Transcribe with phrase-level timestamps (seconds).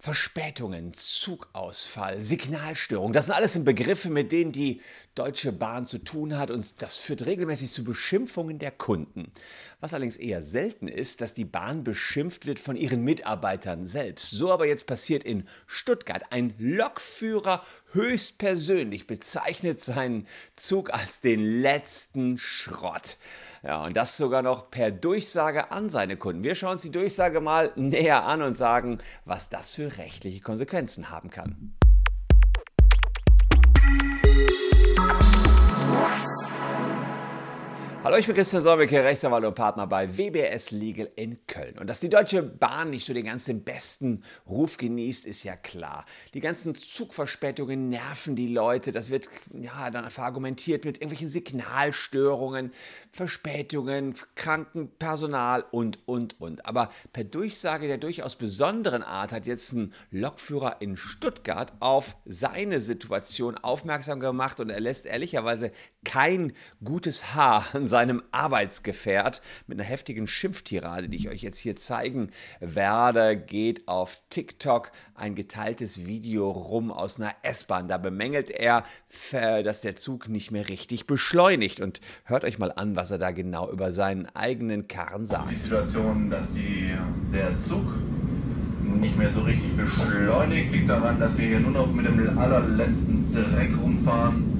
[0.00, 4.80] Verspätungen, Zugausfall, Signalstörung, das sind alles Begriffe, mit denen die
[5.16, 9.32] Deutsche Bahn zu tun hat und das führt regelmäßig zu Beschimpfungen der Kunden.
[9.80, 14.30] Was allerdings eher selten ist, dass die Bahn beschimpft wird von ihren Mitarbeitern selbst.
[14.30, 16.22] So aber jetzt passiert in Stuttgart.
[16.30, 23.16] Ein Lokführer höchstpersönlich bezeichnet seinen Zug als den letzten Schrott.
[23.62, 26.44] Ja, und das sogar noch per Durchsage an seine Kunden.
[26.44, 31.10] Wir schauen uns die Durchsage mal näher an und sagen, was das für rechtliche Konsequenzen
[31.10, 31.74] haben kann.
[38.04, 41.76] Hallo, ich bin Christian Solmecke, Rechtsanwalt und Partner bei WBS Legal in Köln.
[41.78, 46.04] Und dass die Deutsche Bahn nicht so den ganzen besten Ruf genießt, ist ja klar.
[46.32, 48.92] Die ganzen Zugverspätungen nerven die Leute.
[48.92, 52.72] Das wird ja dann argumentiert mit irgendwelchen Signalstörungen,
[53.10, 56.66] Verspätungen, Krankenpersonal und, und, und.
[56.66, 62.80] Aber per Durchsage der durchaus besonderen Art hat jetzt ein Lokführer in Stuttgart auf seine
[62.80, 65.72] Situation aufmerksam gemacht und er lässt ehrlicherweise
[66.04, 71.76] kein gutes Haar an seinem Arbeitsgefährt mit einer heftigen Schimpftirade, die ich euch jetzt hier
[71.76, 72.30] zeigen
[72.60, 77.88] werde, geht auf TikTok ein geteiltes Video rum aus einer S-Bahn.
[77.88, 78.84] Da bemängelt er,
[79.32, 81.80] dass der Zug nicht mehr richtig beschleunigt.
[81.80, 85.50] Und hört euch mal an, was er da genau über seinen eigenen Karren sagt.
[85.50, 86.92] Die Situation, dass die,
[87.32, 87.84] der Zug
[88.82, 93.32] nicht mehr so richtig beschleunigt, liegt daran, dass wir hier nur noch mit dem allerletzten
[93.32, 94.57] Dreck rumfahren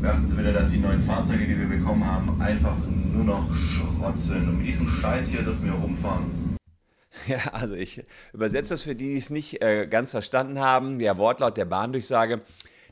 [0.00, 2.76] beachten Sie wieder, dass die neuen Fahrzeuge, die wir bekommen haben, einfach
[3.12, 4.48] nur noch Schrott sind.
[4.48, 6.26] Und mit diesem Scheiß hier dürfen wir rumfahren.
[7.26, 11.00] Ja, also ich übersetze das für die, die es nicht äh, ganz verstanden haben.
[11.00, 12.42] Der Wortlaut der Bahndurchsage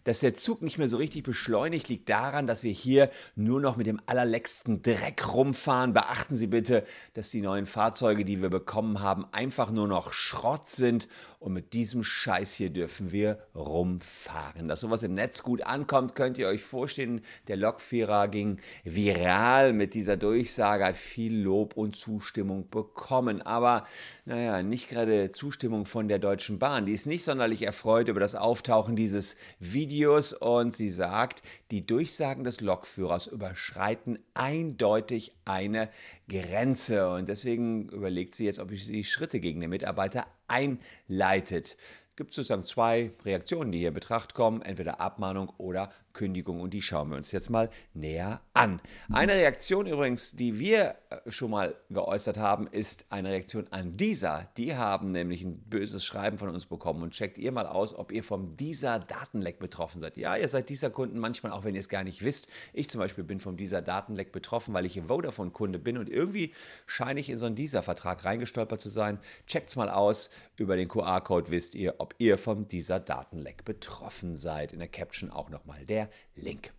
[0.07, 3.77] dass der Zug nicht mehr so richtig beschleunigt, liegt daran, dass wir hier nur noch
[3.77, 5.95] mit dem allerletzten Dreck rumfahren.
[5.95, 10.69] Beachten Sie bitte, dass die neuen Fahrzeuge, die wir bekommen haben, einfach nur noch Schrott
[10.69, 11.09] sind
[11.47, 14.67] und mit diesem Scheiß hier dürfen wir rumfahren.
[14.67, 17.21] Dass sowas im Netz gut ankommt, könnt ihr euch vorstellen.
[17.47, 23.43] Der Lokführer ging viral mit dieser Durchsage, hat viel Lob und Zustimmung bekommen.
[23.43, 23.87] Aber
[24.25, 26.85] naja, nicht gerade Zustimmung von der Deutschen Bahn.
[26.85, 32.43] Die ist nicht sonderlich erfreut über das Auftauchen dieses Videos und sie sagt, die Durchsagen
[32.43, 35.91] des Lokführers überschreiten eindeutig eine
[36.29, 41.77] Grenze und deswegen überlegt sie jetzt, ob sie Schritte gegen den Mitarbeiter einleitet
[42.17, 46.73] gibt es sozusagen zwei Reaktionen, die hier in Betracht kommen, entweder Abmahnung oder Kündigung und
[46.73, 48.81] die schauen wir uns jetzt mal näher an.
[49.13, 54.49] Eine Reaktion übrigens, die wir äh, schon mal geäußert haben, ist eine Reaktion an dieser.
[54.57, 58.11] Die haben nämlich ein böses Schreiben von uns bekommen und checkt ihr mal aus, ob
[58.13, 60.17] ihr vom dieser Datenleck betroffen seid.
[60.17, 62.49] Ja, ihr seid dieser Kunden manchmal, auch wenn ihr es gar nicht wisst.
[62.73, 66.53] Ich zum Beispiel bin vom dieser Datenleck betroffen, weil ich ein Vodafone-Kunde bin und irgendwie
[66.87, 69.19] scheine ich in so einen dieser Vertrag reingestolpert zu sein.
[69.47, 70.31] Checkt es mal aus.
[70.57, 74.73] Über den QR-Code wisst ihr, ob ihr vom dieser Datenleck betroffen seid.
[74.73, 76.73] In der Caption auch nochmal der Link.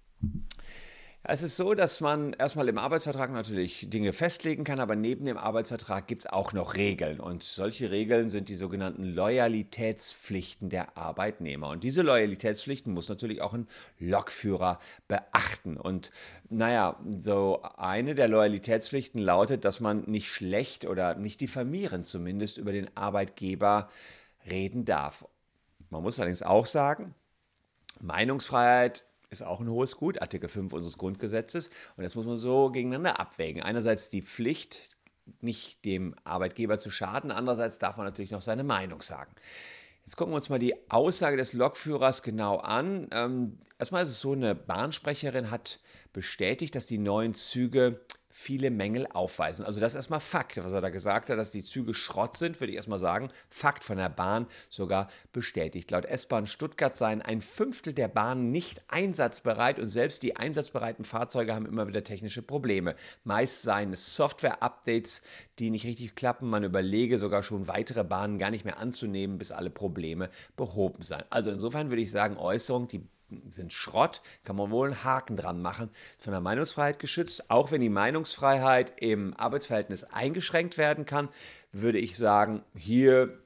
[1.30, 5.38] Es ist so, dass man erstmal im Arbeitsvertrag natürlich Dinge festlegen kann, aber neben dem
[5.38, 7.20] Arbeitsvertrag gibt es auch noch Regeln.
[7.20, 11.68] Und solche Regeln sind die sogenannten Loyalitätspflichten der Arbeitnehmer.
[11.68, 13.68] Und diese Loyalitätspflichten muss natürlich auch ein
[14.00, 15.76] Lokführer beachten.
[15.76, 16.12] Und
[16.50, 22.72] naja, so eine der Loyalitätspflichten lautet, dass man nicht schlecht oder nicht diffamierend zumindest über
[22.72, 23.90] den Arbeitgeber
[24.50, 25.26] reden darf.
[25.90, 27.16] Man muss allerdings auch sagen,
[28.00, 31.70] Meinungsfreiheit ist auch ein hohes Gut, Artikel 5 unseres Grundgesetzes.
[31.96, 33.62] Und das muss man so gegeneinander abwägen.
[33.62, 34.96] Einerseits die Pflicht,
[35.42, 39.32] nicht dem Arbeitgeber zu schaden, andererseits darf man natürlich noch seine Meinung sagen.
[40.06, 43.10] Jetzt gucken wir uns mal die Aussage des Lokführers genau an.
[43.12, 45.82] Ähm, erstmal ist es so, eine Bahnsprecherin hat
[46.14, 48.00] bestätigt, dass die neuen Züge
[48.40, 49.66] viele Mängel aufweisen.
[49.66, 52.60] Also das ist erstmal Fakt, was er da gesagt hat, dass die Züge Schrott sind,
[52.60, 53.32] würde ich erstmal sagen.
[53.50, 55.90] Fakt von der Bahn sogar bestätigt.
[55.90, 61.56] Laut S-Bahn Stuttgart seien ein Fünftel der Bahnen nicht einsatzbereit und selbst die einsatzbereiten Fahrzeuge
[61.56, 62.96] haben immer wieder technische Probleme.
[63.24, 65.24] Meist seien es Software-Updates,
[65.58, 66.48] die nicht richtig klappen.
[66.48, 71.26] Man überlege sogar schon weitere Bahnen gar nicht mehr anzunehmen, bis alle Probleme behoben seien.
[71.32, 73.02] Also insofern würde ich sagen, Äußerung, die
[73.50, 75.90] sind Schrott, kann man wohl einen Haken dran machen.
[76.18, 77.50] Von der Meinungsfreiheit geschützt.
[77.50, 81.30] Auch wenn die Meinungsfreiheit im Arbeitsverhältnis eingeschränkt werden kann,
[81.72, 83.40] würde ich sagen, hier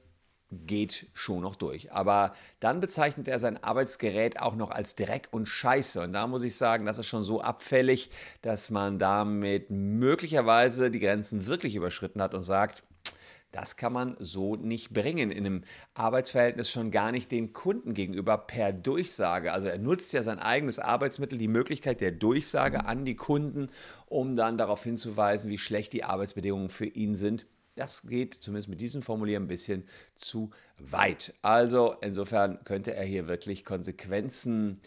[0.52, 1.92] geht schon noch durch.
[1.92, 6.02] Aber dann bezeichnet er sein Arbeitsgerät auch noch als Dreck und Scheiße.
[6.02, 8.10] Und da muss ich sagen, das ist schon so abfällig,
[8.42, 12.82] dass man damit möglicherweise die Grenzen wirklich überschritten hat und sagt,
[13.52, 15.30] das kann man so nicht bringen.
[15.30, 15.64] In einem
[15.94, 19.52] Arbeitsverhältnis schon gar nicht den Kunden gegenüber per Durchsage.
[19.52, 23.68] Also er nutzt ja sein eigenes Arbeitsmittel, die Möglichkeit der Durchsage an die Kunden,
[24.06, 27.46] um dann darauf hinzuweisen, wie schlecht die Arbeitsbedingungen für ihn sind.
[27.74, 29.84] Das geht zumindest mit diesem Formulier ein bisschen
[30.14, 31.34] zu weit.
[31.42, 34.80] Also insofern könnte er hier wirklich Konsequenzen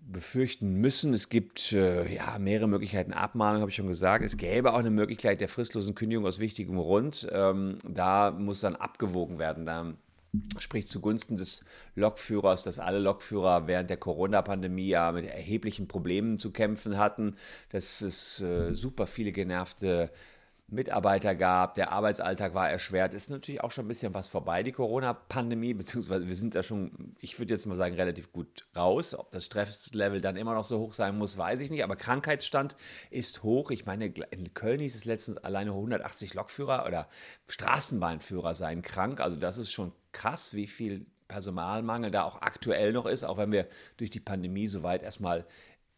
[0.00, 1.12] befürchten müssen.
[1.14, 3.12] Es gibt äh, ja, mehrere Möglichkeiten.
[3.12, 4.24] Abmahnung habe ich schon gesagt.
[4.24, 7.28] Es gäbe auch eine Möglichkeit der fristlosen Kündigung aus wichtigem Grund.
[7.32, 9.66] Ähm, da muss dann abgewogen werden.
[9.66, 9.94] Da
[10.58, 16.50] spricht zugunsten des Lokführers, dass alle Lokführer während der Corona-Pandemie ja mit erheblichen Problemen zu
[16.50, 17.36] kämpfen hatten,
[17.70, 20.10] dass es äh, super viele genervte
[20.72, 24.72] Mitarbeiter gab, der Arbeitsalltag war erschwert, ist natürlich auch schon ein bisschen was vorbei, die
[24.72, 29.14] Corona-Pandemie, beziehungsweise wir sind da schon, ich würde jetzt mal sagen, relativ gut raus.
[29.14, 32.76] Ob das Stresslevel dann immer noch so hoch sein muss, weiß ich nicht, aber Krankheitsstand
[33.10, 33.70] ist hoch.
[33.70, 37.08] Ich meine, in Köln hieß es letztens alleine 180 Lokführer oder
[37.48, 43.06] Straßenbahnführer seien krank, also das ist schon krass, wie viel Personalmangel da auch aktuell noch
[43.06, 43.66] ist, auch wenn wir
[43.96, 45.46] durch die Pandemie soweit erstmal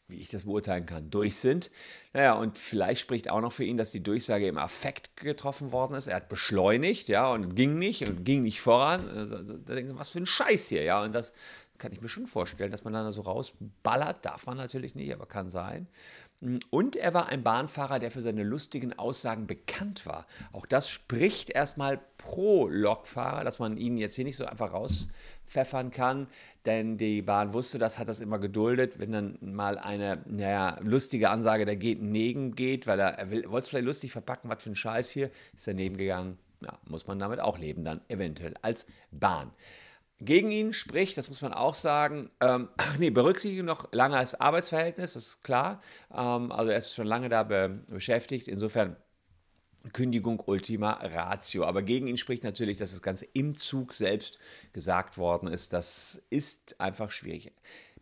[0.08, 1.70] wie ich das beurteilen kann, durch sind.
[2.12, 5.94] Naja, und vielleicht spricht auch noch für ihn, dass die Durchsage im Affekt getroffen worden
[5.94, 6.06] ist.
[6.06, 9.08] Er hat beschleunigt, ja, und ging nicht und ging nicht voran.
[9.08, 9.54] Also, also,
[9.98, 11.02] was für ein Scheiß hier, ja.
[11.02, 11.32] Und das
[11.84, 14.24] kann ich mir schon vorstellen, dass man dann so rausballert.
[14.24, 15.86] Darf man natürlich nicht, aber kann sein.
[16.70, 20.26] Und er war ein Bahnfahrer, der für seine lustigen Aussagen bekannt war.
[20.52, 25.90] Auch das spricht erstmal pro Lokfahrer, dass man ihn jetzt hier nicht so einfach rauspfeffern
[25.90, 26.26] kann,
[26.64, 31.28] denn die Bahn wusste das, hat das immer geduldet, wenn dann mal eine naja, lustige
[31.28, 34.76] Ansage geht neben geht, weil er, er wollte es vielleicht lustig verpacken, was für ein
[34.76, 36.38] Scheiß hier, ist daneben gegangen.
[36.64, 39.50] Ja, muss man damit auch leben, dann eventuell als Bahn.
[40.20, 45.14] Gegen ihn spricht, das muss man auch sagen, ähm, ach nee, berücksichtigen noch langes Arbeitsverhältnis,
[45.14, 45.82] das ist klar.
[46.12, 48.48] Ähm, also er ist schon lange da be beschäftigt.
[48.48, 48.96] Insofern
[49.92, 51.64] Kündigung Ultima Ratio.
[51.64, 54.38] Aber gegen ihn spricht natürlich, dass das Ganze im Zug selbst
[54.72, 55.72] gesagt worden ist.
[55.72, 57.52] Das ist einfach schwierig.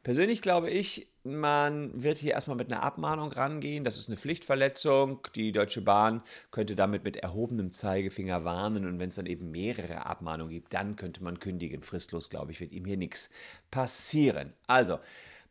[0.03, 3.85] Persönlich glaube ich, man wird hier erstmal mit einer Abmahnung rangehen.
[3.85, 5.21] Das ist eine Pflichtverletzung.
[5.37, 8.85] Die Deutsche Bahn könnte damit mit erhobenem Zeigefinger warnen.
[8.87, 11.85] Und wenn es dann eben mehrere Abmahnungen gibt, dann könnte man kündigen.
[11.85, 13.31] Fristlos, glaube ich, wird ihm hier nichts
[13.71, 14.53] passieren.
[14.67, 14.99] Also,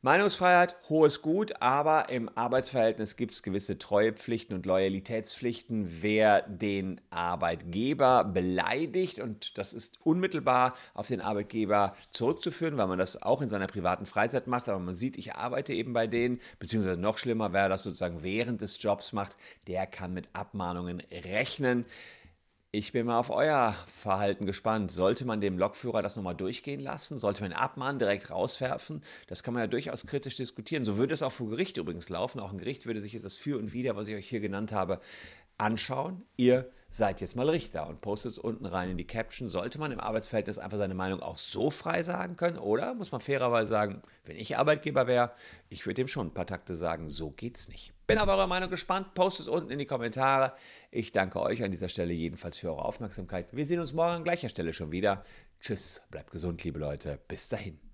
[0.04, 6.02] Meinungsfreiheit, hohes Gut, aber im Arbeitsverhältnis gibt es gewisse Treuepflichten und Loyalitätspflichten.
[6.02, 13.22] Wer den Arbeitgeber beleidigt, und das ist unmittelbar auf den Arbeitgeber zurückzuführen, weil man das
[13.22, 17.00] auch in seiner privaten Freizeit macht, aber man sieht, ich arbeite eben bei denen, beziehungsweise
[17.00, 19.36] noch schlimmer, wer das sozusagen während des Jobs macht,
[19.68, 21.86] der kann mit Abmahnungen rechnen.
[22.74, 24.94] Ich bin mal auf euer Verhalten gespannt.
[24.94, 27.20] Sollte man dem Lokführer das nochmal durchgehen lassen?
[27.20, 29.04] Sollte man ihn abmahnen, direkt rauswerfen?
[29.28, 30.86] Das kann man ja durchaus kritisch diskutieren.
[30.86, 32.40] So würde es auch vor Gericht übrigens laufen.
[32.40, 34.72] Auch ein Gericht würde sich jetzt das Für und Wider, was ich euch hier genannt
[34.72, 35.02] habe,
[35.58, 36.24] anschauen.
[36.38, 39.48] Ihr seid jetzt mal Richter und postet es unten rein in die Caption.
[39.48, 42.58] Sollte man im Arbeitsverhältnis einfach seine Meinung auch so frei sagen können?
[42.58, 45.32] Oder muss man fairerweise sagen, wenn ich Arbeitgeber wäre,
[45.70, 47.94] ich würde dem schon ein paar Takte sagen, so geht's nicht.
[48.08, 49.14] Bin auf eure Meinung gespannt.
[49.14, 50.54] Postet es unten in die Kommentare.
[50.92, 53.48] Ich danke euch an dieser Stelle jedenfalls für eure Aufmerksamkeit.
[53.54, 55.24] Wir sehen uns morgen an gleicher Stelle schon wieder.
[55.62, 57.20] Tschüss, bleibt gesund, liebe Leute.
[57.28, 57.91] Bis dahin.